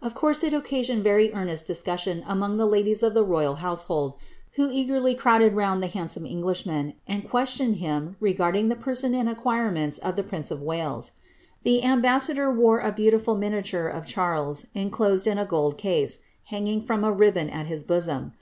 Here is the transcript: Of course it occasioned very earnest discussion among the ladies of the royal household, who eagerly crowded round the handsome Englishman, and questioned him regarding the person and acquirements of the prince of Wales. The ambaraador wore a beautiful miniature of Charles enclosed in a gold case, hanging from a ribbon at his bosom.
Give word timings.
Of 0.00 0.14
course 0.14 0.44
it 0.44 0.54
occasioned 0.54 1.02
very 1.02 1.34
earnest 1.34 1.66
discussion 1.66 2.22
among 2.28 2.56
the 2.56 2.66
ladies 2.68 3.02
of 3.02 3.14
the 3.14 3.24
royal 3.24 3.56
household, 3.56 4.14
who 4.52 4.70
eagerly 4.70 5.12
crowded 5.12 5.54
round 5.56 5.82
the 5.82 5.88
handsome 5.88 6.24
Englishman, 6.24 6.94
and 7.08 7.28
questioned 7.28 7.74
him 7.82 8.14
regarding 8.20 8.68
the 8.68 8.76
person 8.76 9.12
and 9.12 9.28
acquirements 9.28 9.98
of 9.98 10.14
the 10.14 10.22
prince 10.22 10.52
of 10.52 10.62
Wales. 10.62 11.14
The 11.64 11.80
ambaraador 11.82 12.54
wore 12.54 12.78
a 12.78 12.92
beautiful 12.92 13.34
miniature 13.34 13.88
of 13.88 14.06
Charles 14.06 14.68
enclosed 14.72 15.26
in 15.26 15.36
a 15.36 15.44
gold 15.44 15.76
case, 15.78 16.20
hanging 16.44 16.80
from 16.80 17.02
a 17.02 17.10
ribbon 17.10 17.50
at 17.50 17.66
his 17.66 17.82
bosom. 17.82 18.34